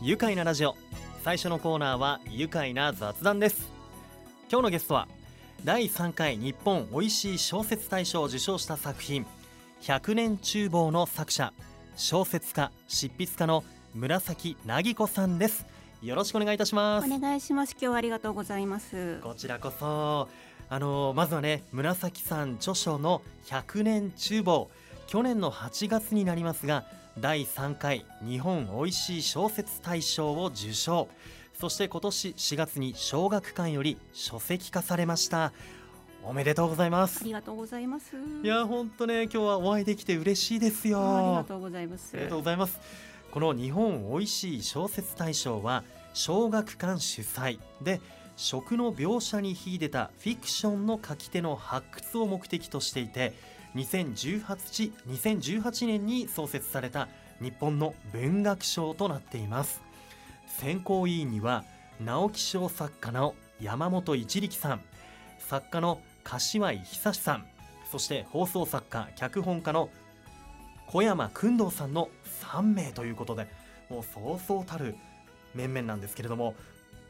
[0.00, 0.76] 愉快なラジオ。
[1.24, 3.68] 最初のコーナーは愉快な雑談です。
[4.48, 5.08] 今日のゲストは
[5.64, 9.26] 第3回日本おいしい小説大賞を受賞した作品
[9.82, 11.52] 100年厨房の作者
[11.96, 15.66] 小説家執筆家の紫凪子さんです。
[16.00, 17.12] よろしくお願いいたします。
[17.12, 17.72] お願いします。
[17.72, 19.18] 今日はありがとうございます。
[19.20, 20.28] こちらこそ。
[20.70, 24.70] あのまずはね紫さん著書の100年厨房
[25.08, 26.84] 去年の8月になりますが
[27.20, 31.08] 第3回日本おいしい小説大賞を受賞。
[31.58, 35.52] そして今年4月に小学館より書籍化されました。
[36.22, 37.20] おめでとうございます。
[37.22, 38.14] ありがとうございます。
[38.42, 41.00] いや本当ね今日はお会いできて嬉しいですよ。
[41.00, 42.10] ありがとうございます。
[42.14, 42.78] ありがとうございます。
[43.32, 45.82] この日本おいしい小説大賞は
[46.14, 47.58] 小学館主催。
[47.82, 48.00] で
[48.36, 53.34] 食の描写に秀でたフィクションの書き手の発掘を目的としていて
[53.74, 57.08] 2018, 2018年に創設された
[57.40, 59.82] 日本の文学賞となっています。
[60.46, 61.64] 選考委員には
[62.00, 64.80] 直木賞作家の山本一力さん。
[65.38, 67.46] 作家の柏井久さん。
[67.90, 69.88] そして放送作家脚本家の
[70.88, 72.10] 小山君堂さんの
[72.42, 73.46] 3名ということで
[73.88, 74.94] もうそうそうたる
[75.54, 76.54] 面々なんですけれども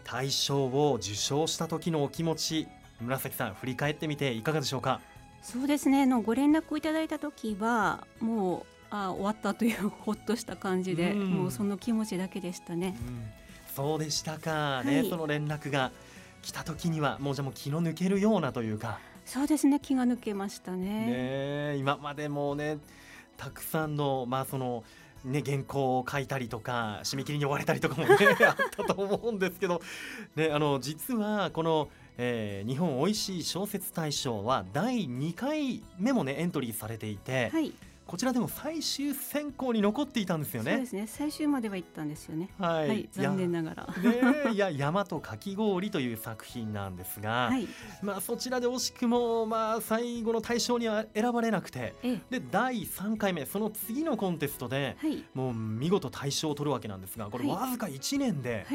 [0.04, 2.68] 大賞を受賞した時のお気持ち
[3.00, 5.00] 紫さん振り返ってみていかがでしょうか？
[5.42, 6.06] そうですね。
[6.06, 14.82] のご連絡をいただいた時はもうあ終わったというほっとした感じで、うん、もうその気持ちだけでしたね、うん、そうでしたか。
[14.84, 15.90] ね、はい、その連絡が
[16.42, 18.98] 来た時にはもうじゃもう気の抜けるようなというか。
[19.24, 19.78] そうですね。
[19.80, 21.72] 気が抜けましたね。
[21.72, 22.78] ね今までもね
[23.36, 24.84] たくさんのまあその
[25.28, 29.80] ね、原稿を書いたりとか締め切りに追われたりとかもね あったと思うんですけど、
[30.36, 37.72] ね、あの実はこの、えー、日本おいしい小説大賞は第2回目もねエントリーされていて、はい、
[38.08, 40.72] こちらでも最終選考に残っていたんですよね。
[40.72, 41.06] そうですね。
[41.06, 42.48] 最終までは行ったんですよね。
[42.58, 42.88] はい。
[42.88, 43.86] はい、残念ながら。
[44.46, 47.68] ね、 いや山とかき氷という作品なんですが、はい、
[48.02, 51.94] まあそちらで惜しくもまあ最後の大賞には選ばれなくて、
[52.30, 58.66] で第3回目その次のコンテストで、はい、もう見事大賞を取るわけなんですが、これわずか1年で、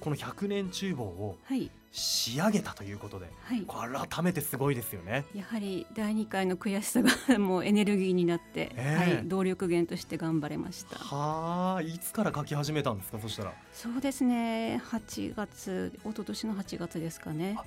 [0.00, 3.66] この100年厨房を、はい仕上げたということで、はい、
[4.08, 5.24] 改めてすごいですよね。
[5.34, 10.96] やはり第2回の悔しさがもうエネルギーになって、えー、はい、動力源として頑張れました。
[10.98, 13.52] はあいつから書き始めたんですかそしたら？
[13.72, 14.80] そうですね。
[14.90, 17.58] 8月一昨年の8月ですかね。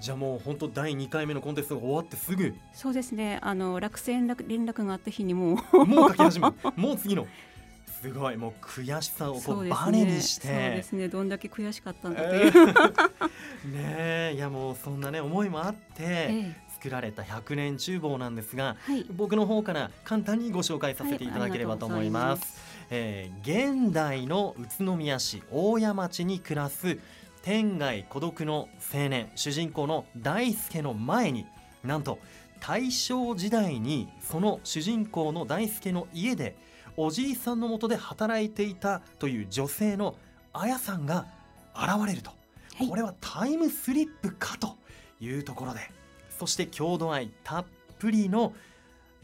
[0.00, 2.54] じゃあもう本当第2回目のコンテストが終わってすぐ？
[2.72, 3.40] そうですね。
[3.42, 5.86] あの落選連絡があった日にもう。
[5.86, 7.26] もう書き始めもう次の？
[8.02, 10.48] すごいもう悔しさをこうバネにして。
[10.48, 11.06] そうですね。
[11.06, 22.42] どんだけ悔しかったんだという、えー、 ねいやもうそんなね思いもあって作られた100年厨房なんですが、はい、僕の方から簡単にご紹介させていただければと思います。
[22.42, 26.98] はい、えー、現代の宇都宮市大谷町に暮らす
[27.42, 31.46] 天涯孤独の青年主人公の大輔の前に
[31.84, 32.18] なんと
[32.58, 36.56] 大正時代にその主人公の大輔の家で
[36.96, 40.14] おじいさんのもとで働いていたという女性の
[40.52, 41.26] あやさんが
[41.74, 42.30] 現れると、
[42.76, 44.76] はい、これはタイムスリップかと
[45.20, 45.80] いうところで
[46.38, 47.64] そして郷土愛たっ
[47.98, 48.52] ぷりの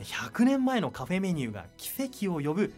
[0.01, 2.73] 100年前のカフェメニューが奇跡を呼ぶ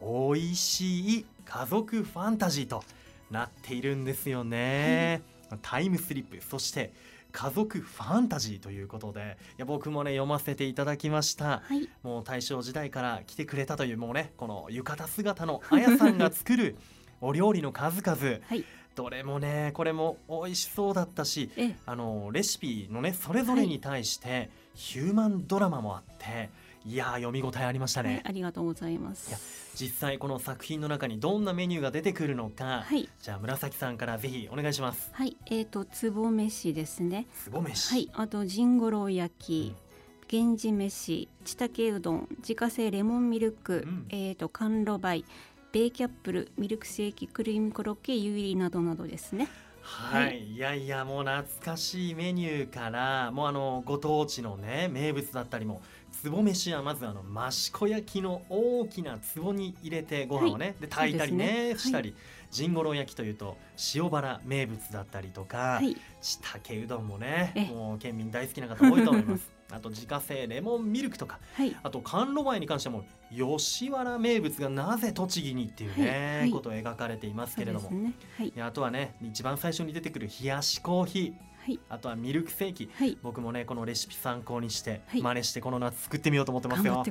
[0.00, 2.82] 美味しい家族ファンタジーと
[3.30, 6.42] なっているんですよね、はい、タイムスリップ。
[6.42, 6.92] そして
[7.32, 16.76] 家族ファンタジーということでいや僕もね読ませていただきました、はい、もう大正時代から来てくれたというもうねこの浴衣姿の あやさんが作る
[17.20, 21.50] お料理の数々、はい、どれもねこれも美味しそうだったし
[21.86, 26.50] あのレシピのねそれぞれに対してヒューマンドラマもあって、
[26.84, 29.72] いや読み応えありましたね、はい、ありがとうございます。
[29.74, 35.10] 実際この作品の中にどんなメニューが出てくるのか、はい、じゃあ紫さんからぜひお願いします。
[35.12, 37.26] はいえっ、ー、とつぼ飯ですね。
[37.44, 37.90] つぼ飯。
[37.90, 45.24] はいあとジンゴロウ焼き、うん、源氏飯ちたけうどん自家製レモンミルク、うん、えっ、ー、と甘露梅
[45.72, 49.48] ベーキャップルミルクセーキクリームコロッケユーリなどなどですね。
[49.82, 55.82] はい、はい、いやいやもう懐かしいメニューからもうあのご当地のね名物だったりも
[56.24, 62.18] 壺飯はまずあの益子焼きの大きな壺に入れてご飯をね、はい、で炊いたりね、ね、したり、はい、
[62.50, 63.56] ジンゴロ焼きというと
[63.94, 69.50] 塩原名物だったりとか、はい、ちたけうどんもねもう県民大好きな方多いと思います。
[69.72, 78.12] あと自家製レモンミルクとか、はい、あと甘露米に関しても吉原名物がなぜ栃木にっていうね、はい、ことを描かれていますけれども、ね。
[78.36, 87.04] はい、あとはね一番最初に出てくる冷やしコーヒーはい、あとはミルクセーキ、はい、僕もねこのレシピ参考にして、はい、真似してこの夏作ってみようと思ってますよ。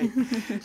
[0.00, 0.06] い、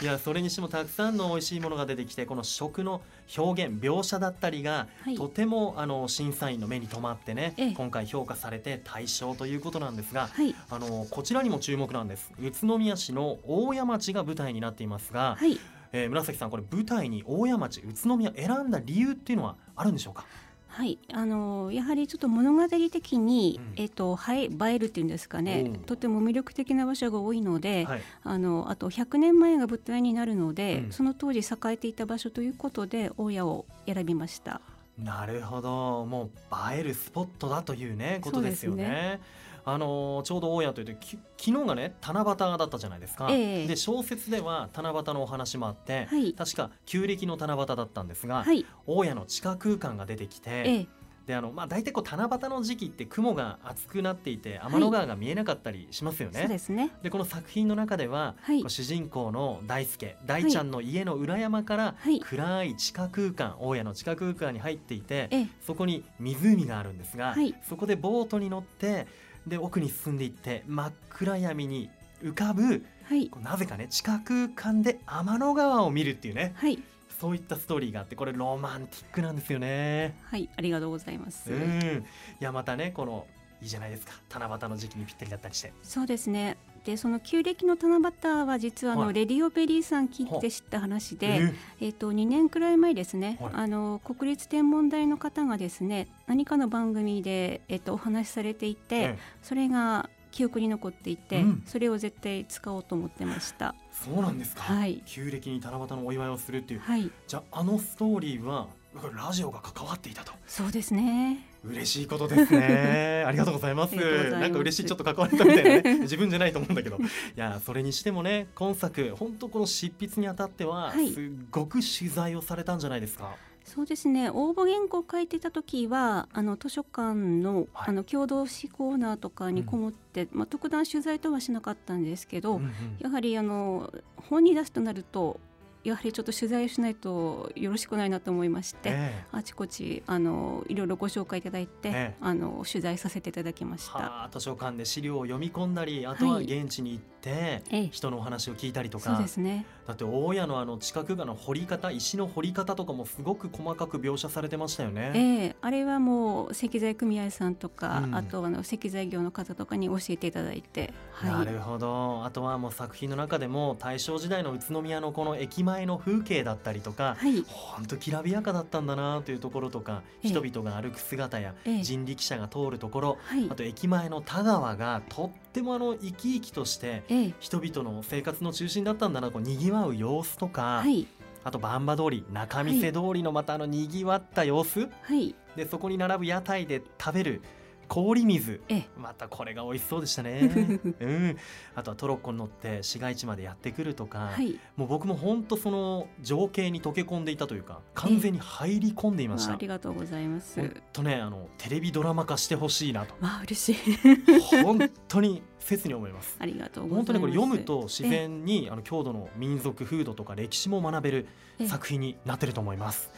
[0.01, 0.05] い。
[0.05, 3.01] やそれにしてもたくさんの美味しいものが出てきてこの食の
[3.37, 10.29] 表現描写だったりが、とてもあの審査員の目に留まってね、今回評価されて大賞ということなんですが、
[10.69, 12.31] あのこちらにも注目なんです。
[12.39, 15.57] 宇都宮市の大谷町が舞台になっていますが、はい、
[15.93, 20.25] えー、紫さんこれ舞台に大谷町宇都宮選んだ理由っていうのはあるんでしょうか？
[20.73, 34.61] はい、あのやはりちょっと物語的に、うん、えっと映えるっていうんですかね、とても魅力的な場所が多いので、はい、あのあと100年前が舞台になるので、うん、その当時栄えていた場所ということで大家を選びました。
[34.97, 36.29] なるほど、もう
[36.73, 39.21] 映えるスポットだというねことですよね。
[39.65, 50.87] あのー、ちょうど大家というと昨日がね七夕だったじゃないですか、えー、で小説では七夕のお話もあって、はい、確か旧暦の七夕だったんですが、はい、大家の地下空間が出てきて、えー
[51.25, 56.39] であのまあ、大体こう七夕の時期って雲が厚くなっていて天の川が見えなかったりしますよね。
[56.39, 56.91] はい、そうですね。
[57.01, 61.95] でこの作品の中では、はい、主人公の大輔大ちゃんの家の裏山から
[62.27, 65.29] 暗い地下空間、大家の地下空間に入っていて、
[65.65, 67.35] そこに湖があるんですが、
[67.69, 69.07] そこでボートに乗って
[69.47, 71.89] で奥に進んでいって真っ暗闇に
[72.23, 76.79] 浮かぶ、はい、なぜかね地下空間で天の川を見るっていうね、はい、
[77.19, 80.17] そういったストーリーがあってこれロマンティックなんですよね。
[80.25, 81.51] はいありがとうございます。
[81.51, 82.05] うん。
[82.39, 83.27] いやまたねこの
[83.61, 84.13] いいじゃないですか。
[84.29, 85.73] 七夕の時期にぴったりだったりして。
[85.83, 103.75] そうですねでその旧暦の七夕は実はあの、はい、レディオベリーさん聞いて知った話で、えー、と2年くらい前ですね、はい、あの国立天文台の方がですね何かの番組で、えー、とお話しされていて、それが記憶に残っていて、うん、それを絶対使おうと思ってました。
[103.91, 104.63] そうなんですか。
[104.63, 105.03] はい。
[105.05, 106.79] 旧暦に七夕のお祝いをするっていう。
[106.79, 107.11] はい。
[107.27, 108.67] じゃああのストーリーは
[109.15, 110.33] ラジオが関わっていたと。
[110.47, 111.52] そうですね。
[111.63, 113.23] 嬉しいことですね。
[113.27, 113.95] ありがとうございます。
[113.95, 115.99] なんか嬉しいちょっと関われたみたいなね。
[115.99, 116.99] 自分じゃないと思うんだけど、い
[117.35, 121.03] やそれにしてもね今作本当この執筆にあたっては、すっ
[121.51, 123.35] ごく取材をされたんじゃないですか？
[123.63, 124.29] そうですね。
[124.29, 135.39] 応募原稿を書いてた時はあの図書館のはい、あの共同誌コーナーとかにこもって、うん、まあ、特段取材とはしなかったんですけど、うんうん、やはりあの本に出すとなると
[135.83, 144.29] やはりちょっと取材しないとよろしくないなと思いまして、えー、あちこちあのいろいろご紹介いただいて、えー、あの取材させていただきました。
[144.31, 155.11] 図書館で資料を読み込んだりあとは現地に行って、はい、人のお話を聞いたりとか、そうですねだって大家のあの地下空間の掘り方石の掘り方とかもすごく細かく描写されてましたよね。
[155.13, 162.23] えー、あれはもう石材組合さんとか、うん、あとあの石材業の方とかに教えていただいて、はい、なるほど。
[162.23, 177.03] あとはもう作品の中でも大正時代の宇都宮のこの駅前の風景だったりとか、はい、本当きらびやかだったんだなというところとか、えー、人々が歩く姿や人力車が通るところ、えー、あと駅前の田川がとってもあの生き生きとして
[177.39, 181.07] 人々の生活の中心だったんだなこうにぎわう様子とか、はい、
[181.43, 187.41] あと番場通り仲見世通りのまたあのにぎわった様子、はい、でそこに並ぶ屋台で食べる
[187.87, 188.61] 氷水。
[188.97, 190.41] またこれが美味しそうでしたね、
[190.99, 191.37] うん、
[191.75, 200.59] あとはトロッコに乗って市街地までやってくるとか、はい、もう僕も本当その情景に溶け込んでいたというか完全に入り込んでいました、ありがとうございます。
[200.59, 203.15] 本当ねあのテレビドラマ化してほしいなと。
[203.21, 204.63] あ嬉しい。
[204.63, 206.35] 本当に切に思います。
[206.39, 211.27] ありがとう本当にこれ読むと自然にあの郷土の民族風土とか歴史も学べる
[211.65, 213.09] 作品になってると思います。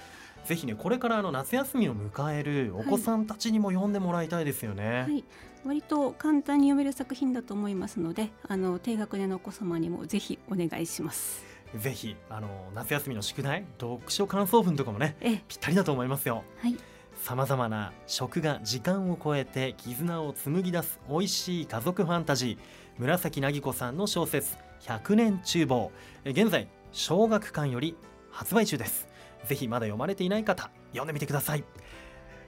[0.46, 5.02] ぜひねこれからあの夏休みを迎えるお子さんたちにも読んでもらいたいですよね。
[5.02, 5.24] はい、
[5.66, 11.44] 割と簡単に読める作品だと思いますのであの低学年のお子様にもぜひお願いします。
[11.76, 15.16] ぜひあの夏休みの宿題読書感想文とかもね
[15.48, 16.44] ぴったりだと思いますよ。
[16.60, 16.78] はい
[17.16, 22.58] さまざまな食が時間を超えて絆を紡ぎ出す美味しい家族ファンタジー
[23.00, 25.92] 紫なぎ子さんの小説100年厨房
[26.26, 27.96] 現在小学館より
[28.30, 29.08] 発売中です
[29.46, 31.64] ぜひまだ読まれていない方読んでみてください。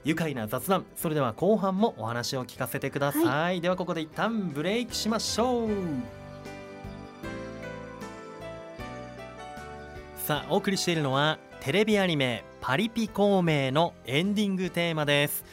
[0.04, 5.70] 愉快な雑談それでは後半もお話を聞かせてください、はい、ではここで一旦ブレイクしましょう。
[10.18, 15.44] さあお送りしているのはテレビアニメパリピ孔明のエンディングテーマです。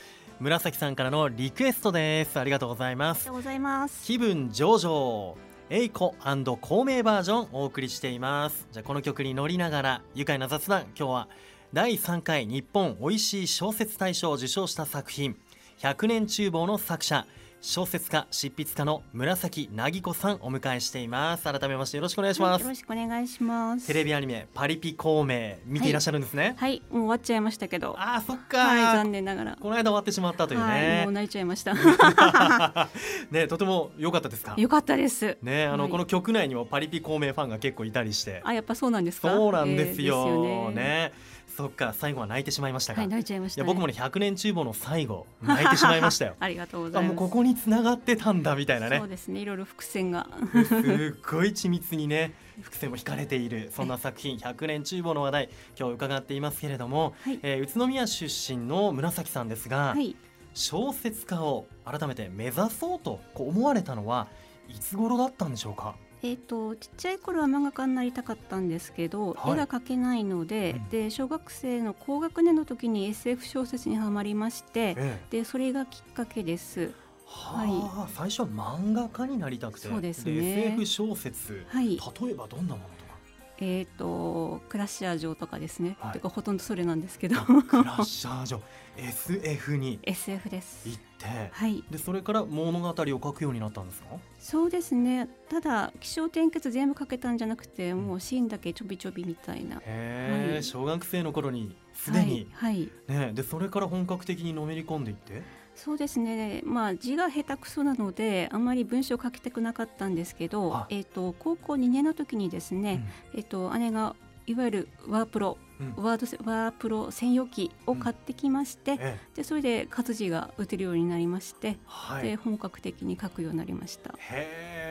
[0.40, 2.38] 紫さんからのリクエストです。
[2.38, 3.18] ありがとうございます。
[3.18, 4.04] ありがとうございます。
[4.04, 5.34] 気分上々
[5.74, 6.14] エイコ
[6.60, 8.68] 孔明バージョンお送りしています。
[8.70, 10.82] じゃあこの曲に乗りながら愉快な雑談。
[10.96, 11.28] 今日は
[11.72, 15.36] 第3回日本おいしい小説大賞を受賞した作品。
[15.80, 17.26] 100年厨房の作者
[17.66, 21.44] 小説家執筆家の紫凪子さんお迎えしています。
[21.44, 23.86] 改めましてよろしくお願いします、はい、よろしくお願いします。
[23.86, 27.96] テレビアニメパリピ孔明見ていらっしゃるんですね、はい、はい、もう終わっちゃいましたけど。
[27.98, 29.56] あそっか、はい、残念ながら。
[29.58, 31.72] この間終わってしまったというね、もう泣いちゃいました。
[33.32, 34.52] ねとても良かったですか？
[34.58, 35.38] 良かったです。
[35.40, 38.42] ねあの、この曲内にもパリピ孔明ファンが結構いたりして。
[38.44, 39.30] あやっぱそうなんですか？
[39.30, 40.74] そうなんですよ,、えー、よね。
[40.74, 41.12] ね。
[41.56, 46.34] そっか最後は泣いてしまいましたが、はい、泣いちゃいました、ね、いや僕もね100年厨房の最後泣いてしまいましたよ。
[46.40, 47.14] ありがとうございます。
[47.14, 48.98] もうここに繋がってたんだみたいなね。
[48.98, 49.40] そうですね。
[49.40, 50.26] いろいろ伏線が。
[50.52, 54.38] すっごい緻密にね伏線も引かれているそんな作品。
[54.38, 60.16] 100年厨房の話題今日伺っていますけれども、はい、えー、宇都宮出身の紫さんですが、はい、
[60.54, 64.28] 小説家を改めて目指そうと思われたのは
[64.68, 65.94] いつ頃だったんでしょうか？
[66.22, 76.92] えーと、ちっちゃい頃は漫画家になりたかったんですけど、はい、絵が描けないのでうん、で小学生の高学年の時に SF 小説にはまりまして、ええ、でそれがきっかけです。
[77.26, 79.88] はい、最初は漫画家になりたくて。
[79.88, 83.14] そうです、ね、SF 小説、はい、例えばどんなものとか？
[83.58, 87.40] えっ、ー、とクラッシャー城とかですね、はい、とかほとんどそれなんですけど。
[87.40, 88.60] クラッシャー城。
[88.96, 89.98] SF に。
[90.02, 90.88] SF です。
[90.88, 94.08] 行って、はい、でそれから物語を書くようになったんですか？
[94.38, 95.28] そうですね。
[95.48, 105.42] ただ気象転結全部書けたんじゃなくてもうシーンだけちょびちょびみたいな、へえ、はい、小学生の頃にすでに、はい、ね、でそれから本格的にのめり込んでいって？
[105.74, 114.14] そうですね、まあ、字が下手くそなのであまり文章を書きたくなかったんですけど、えーと、高校2年の時にですね、うん、えーと、姉が
[114.46, 118.98] いわゆるワープロ、うん、ワードワープロ専用機を買ってきまして、うん。
[119.00, 124.14] ええ、でそれで活字が打てるようになりまして、はい、で本格的に書くようになりました。
[124.18, 124.83] へ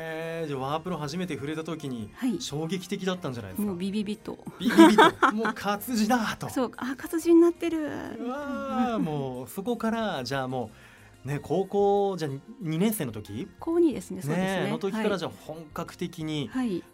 [0.44, 4.38] えじゃあワープロ初めて触れた時に衝撃的だったんじゃないですか、もうビビビと。
[4.60, 5.04] ビビビと。
[5.34, 6.50] もう活字だと。
[6.50, 7.90] そうあ活字になってる。
[8.28, 10.72] わもうそこからじゃあも
[11.26, 12.40] うね、高校じゃ2
[12.78, 13.48] 年生の時？
[13.60, 14.72] 高2ですねそうですね。
[14.72, 16.50] の時からじゃ本格的に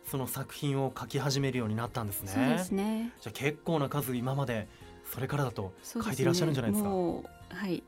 [0.06, 2.32] その作品を書き始めるようになったんですね。
[2.32, 3.12] そうですね。
[3.22, 4.68] じゃ結構な数今まで
[5.12, 6.90] それからだと書いていらっしゃるんじゃないですか？
[6.90, 7.84] すね、はい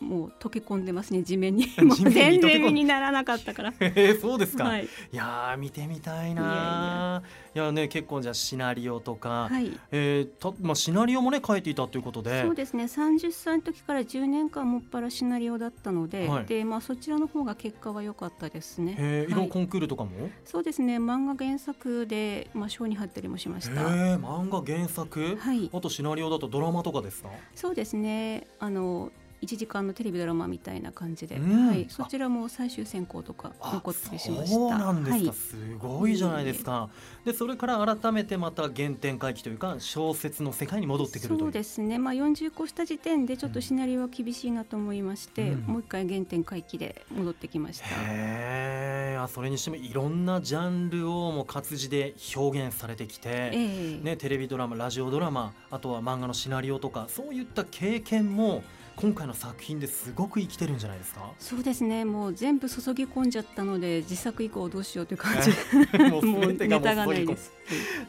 [0.00, 1.66] もう溶け込んでますね地面に。
[1.82, 3.74] もう全然にならなかったから。
[3.80, 7.22] えー、そうですか、はい、いや見てみたいな
[7.54, 12.42] いやね結構じゃシナリオとか、はい、えー、たまあシナリオもね書いていたということで。
[12.42, 18.96] そうですね30歳の時から10年間もっぱらシナリオだったので、はい、でまあそちらの方が結果は良かったですね。
[18.98, 20.10] えー、色コンクールとかも、
[20.44, 23.80] そうですね漫画原作でまあ賞に入ったりもしました。
[23.80, 25.36] えー、漫画原作？
[25.36, 25.70] はい。
[25.72, 27.30] あとシナリオだとドラマとかですか？
[27.54, 29.10] そうですねあの
[29.42, 34.46] 1時間のテレビドラマみたいな感じで、うん、はい、そちらも最終選考とか残ったりしました。
[34.46, 36.88] そうなんですか、はい、すごいじゃないですか、
[37.24, 47.86] でそれから改めてまた原点回帰というか小説の世界に戻ってくるそうですね、まあ、40個した時点でちょっとシナリオは厳しいなと思いまして、うん、もう一回原点回帰で戻ってきました。
[47.86, 47.90] へ
[49.12, 58.62] えそれにしてもいろんなジャンルをも活字で表現されてきて、えー、ね、テレビドラマラジオドラマあとは漫画のシナリオとかそういった経験も
[58.96, 61.30] 今回の作品ですごく生きてるんじゃないですか？
[61.38, 62.06] そうですね。
[62.06, 65.50] もう全部注ぎ込んじゃったので自作以降どうしようという感じ。
[66.10, 67.36] もう全てがもう注ぎ込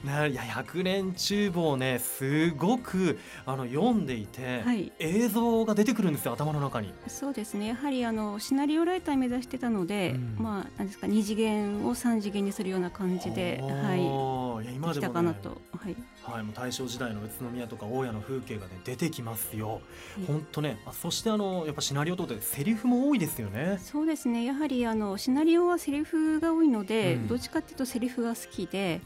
[0.04, 0.28] む。
[0.30, 6.94] いや百年厨房ねすごくあの読んでいて、はい、映像が出てくるんですよ頭の中に。
[7.08, 7.68] そうですね。
[7.68, 14.64] やはりあのシナリオライター目指してたので、うん、まあなんですか二次元を三次元にするような感じではい。
[14.64, 15.62] いや今でも、ね、かなと。
[15.78, 15.96] はい、
[16.32, 19.82] はい、もう大正時代の宇都宮とか大谷の風景がね出てきますよ。
[20.28, 23.80] 本当ねあそしてあのやっぱシナリオとでセリフも多いですよね。
[23.82, 24.44] そうですね。
[24.44, 29.02] やはりあのシナリオはセリフが多いので、うん、どっちかっていうとセリフが好きで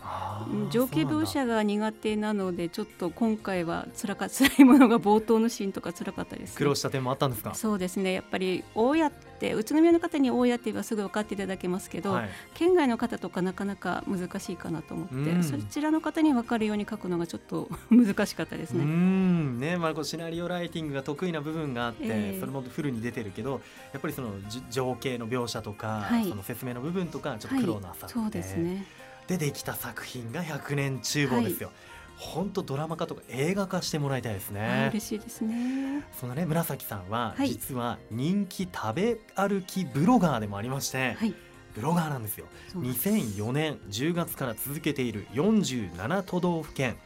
[0.71, 7.53] 情景描写が苦手なのでちょっと今回は辛か辛いものが冒頭のシーンとか辛かったです、ね、苦労した点もあったんですか？
[7.53, 8.13] そうですね。
[8.13, 18.83] やっぱり大家って宇都宮の方に大家って言えばすぐ分かっていただけますけど、はい、県外の方とかなかなか難しいかなと思って、うん、そちらの方に分かるように書くのがちょっと難しかったですね。
[18.83, 19.59] うん。
[19.59, 23.61] ねまあ、こうシナリオライティングが得意な部分があって、えー、それもフルに出てるけど
[23.93, 24.33] やっぱりその
[24.69, 28.85] 情景の描写とか、はい、その説明の部分とかちょっと苦労なさって、はい、そうですね、
[29.27, 31.69] でできた作品が100年厨房ですよ。
[31.69, 34.89] はい本当ドラマ化とか映画化してもらいたいですね。
[34.91, 36.03] 嬉しいですね。
[36.19, 41.33] そのね紫さんは、実は人気食べ歩きブロガーでもありまして、はい、
[41.73, 42.45] ブロガーなんですよ。
[42.75, 46.97] 2004年10月から続けている47都道府県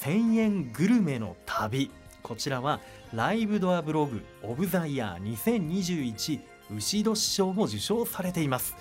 [0.00, 1.90] 1000円グルメの旅。
[2.22, 2.80] こちらは
[3.12, 6.40] ライブドアブログオブザイヤー2021
[6.74, 8.74] 牛年賞も受賞されています。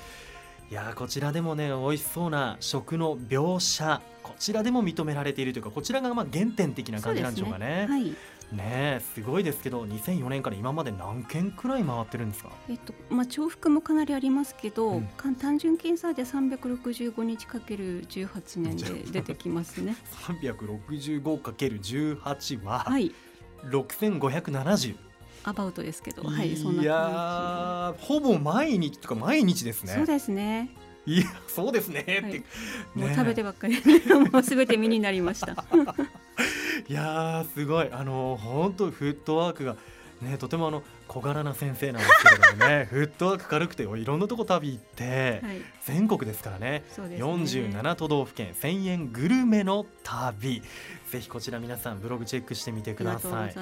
[0.72, 7.88] いやこちらでもね美味しそうな食の描写こちらでも認められているというかこちらがまあ原点的な感じなんでしょうかね。
[7.88, 7.88] ね。
[7.88, 8.16] はい。
[8.54, 19.96] ねすごいですけど2004年から今まで何件くらい回ってるんですか、えっとまあ、重複もかなりありますけど、うん、単純計算で365日かける18年で出てきますね。
[20.42, 23.12] 365×18 は、はい、
[23.66, 24.96] 6570
[25.44, 29.94] アバウトですけど、はい、そんないやほぼ毎日とか毎日ですね。
[29.94, 30.70] そうですね。
[31.06, 32.02] いやそうですね。
[32.02, 32.44] って、はい、
[32.96, 33.76] もう食べてばっかり。
[34.32, 35.66] もうすべて身になりました。
[36.88, 37.90] いやすごい。
[37.92, 39.76] あの本当フットワークが
[40.24, 46.84] ねとてもあの小柄な先生なんですけれどもね フットワーク軽くていろんなとこ旅行って、はい、全国ですからね。
[46.98, 47.18] ね。
[47.18, 50.62] 47都道府県1000円グルメの旅。
[51.10, 53.54] ぜひこちら皆さんブログチェックしてみてください。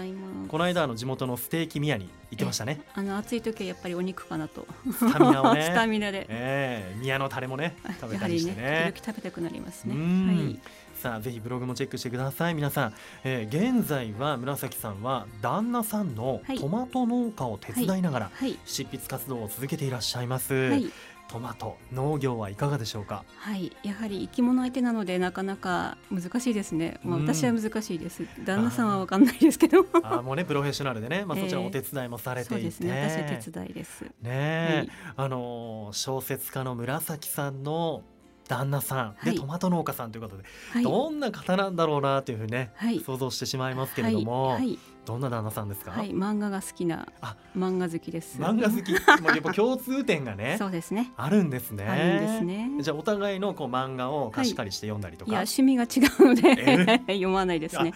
[0.47, 2.81] この間の地元のステーキ宮に行ってましたね。
[2.93, 4.65] あの暑い時はやっぱりお肉かなと。
[4.91, 5.63] スタミナをね。
[5.69, 8.61] スタミナで、えー、宮のタレもね食べたりしてね。
[8.61, 9.95] ね食べたくなりますね。
[9.95, 10.59] はい
[11.01, 12.53] さあぜひブログもチェックしてください。
[12.53, 12.93] 皆さん、
[13.23, 18.31] えー、現在は紫さんは旦那さんのトマト農家を手伝いながら
[18.65, 20.85] 執筆活動を続けていらっしゃいます、はい、
[21.27, 23.23] トマト農業はいかがでしょうか？
[23.35, 23.75] はい。
[23.81, 33.39] やはり生き物相手なのでなかなか難しいですね、まあ、私は難しいです、旦那さんはわかんないですけどあもうねプロフェッショナルでね、まあ、そちらお手伝いもされていて、えー、そうですね。
[33.39, 34.05] 私手伝いです。
[34.21, 38.03] ね、はい、あの小説家の紫さんの
[38.51, 39.25] 旦那さん。
[39.25, 40.43] で、トマト農家さんということで、
[40.73, 44.59] はい、どんな方なんだろうなというふうにね、はい、想像してしまいますけれども、
[45.03, 45.91] どんな旦那さんですか？
[45.91, 47.07] はい、漫画が好きな
[47.57, 48.39] 漫画好きです。
[48.39, 48.93] 漫画好き、
[49.23, 51.11] まあやっぱ共通点がね、そうですね。
[51.17, 51.85] あるんですね。
[51.85, 52.69] あるんですね。
[52.81, 55.31] じゃあお互いのこう漫画を貸し借りして読んだりとか？
[55.31, 55.87] い、や趣味が違
[56.19, 57.93] うので 読まないですね。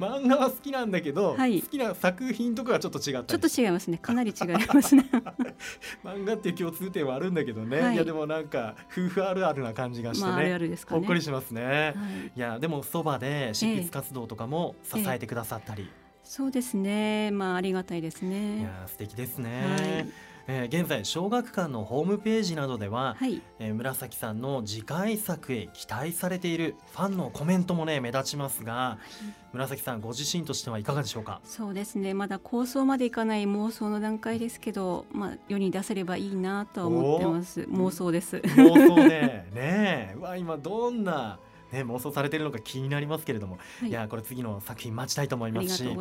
[0.00, 3.98] 漫画は好きなんだけど、はい、好きな作品とかはちょっと違ったちょっと違いますね。
[3.98, 5.08] かなり違いますね。
[6.04, 7.80] 漫画っていう共通点はあるんだけどね。
[7.80, 10.30] はい、いやでもなんか夫婦あるあるな感じがしてね。
[10.30, 11.00] まあ、あるあるですかね。
[11.00, 11.62] ほっこりしますね。
[11.64, 11.94] はい、
[12.36, 15.84] いやでもそばで執筆活動とかも支えてくださったり。
[15.84, 17.30] ええそうですね。
[17.30, 18.58] まあありがたいですね。
[18.58, 19.48] いや素敵ですね。
[19.64, 20.08] はい、
[20.46, 31.40] えー、現在小学館のホームページなどでは、はい、えー、紫さんの次回作へ期待されているファンのコメントもね目立ちますが、はい、紫さんご自身としてはいかがでしょうか？
[31.44, 32.12] そうですね。
[32.12, 37.62] まだ構想までいかない妄想の段階ですけど、まあ世に出せればいいなとは思ってます。
[37.62, 38.36] 妄想です。
[38.36, 41.38] 妄想ね、 ねえ、わ今どんな
[41.72, 45.96] ね、妄想されているのか気になりますけれども、はい、いやこれ次の作品待ちたいと思いますし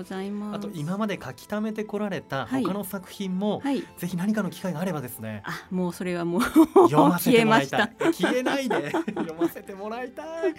[0.53, 7.93] あと今まで書き溜めてこられた他の作品も、はい、ぜひ何かの機会があればですね、あもうそれはもう読ませてもらいたい。
[8.13, 8.91] 消えないで。
[8.91, 10.53] 読ませてもらいたい。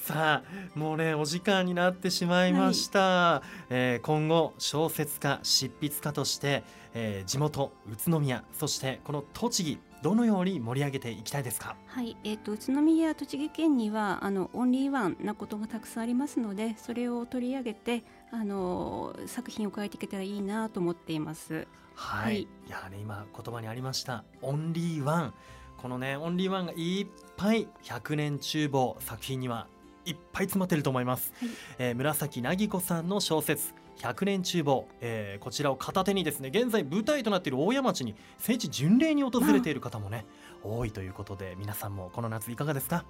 [0.00, 11.76] さあもうねお時間になってしまいました、はい、えー、今後小説家執筆家として、えー、地元宇都宮そしてこの栃木どのように盛り上げていきたいですか？
[11.86, 21.66] はい、えっ、ー、と宇都宮や栃木県にはあのオンリーワンなことがたくさんありますので、それを取り上げてあの作品を書いていけたらいいなと思っています。
[21.94, 25.34] はい、はい、いやね今言葉にありましたオンリーワン。
[25.76, 27.06] このねオンリーワンがいっ
[27.38, 29.66] ぱい100年厨房作品には
[30.04, 40.24] いっぱい詰まってると思います、はい、えー、紫凪子さんの小説100年厨房、えー、こちらを片手にですね現在舞台となっている大谷町に聖地巡礼に訪れている方もね
[40.62, 43.04] 多いということで皆さんもこの夏いかがですか？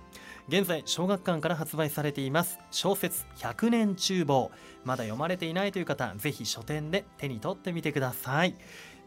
[0.48, 2.58] 現在小学館から発売されています。
[2.70, 4.50] 小説100年厨房。
[4.84, 8.54] まだ読まれていないという方ぜひ書店で手に取ってみてください。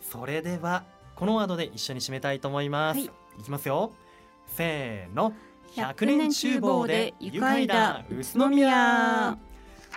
[0.01, 0.83] それでは
[1.15, 3.93] このワードで一緒に締めたいと思います、はい、いきますよ。
[4.47, 5.33] せーの。
[5.75, 8.05] 100年厨房で愉快だ。
[8.09, 9.37] 宇都宮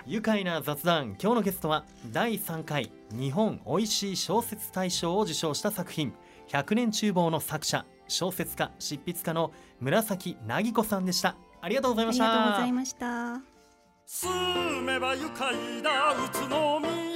[0.09, 1.17] 愉快な雑談。
[1.21, 6.13] 今日のゲストは第3回日本おいしい小説大賞を受賞した作品
[6.47, 11.35] 100年厨房の作者小説家執筆家の紫凪子さんでした。
[11.59, 12.23] ありがとうございました。
[12.23, 13.41] ありがとうございました。
[14.05, 17.06] 住めば愉快だ宇都宮